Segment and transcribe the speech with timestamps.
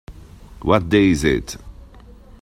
[0.63, 1.57] What day is it?